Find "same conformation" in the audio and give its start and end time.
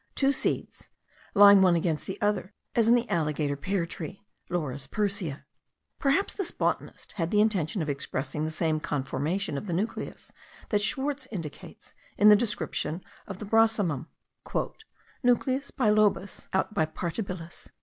8.49-9.59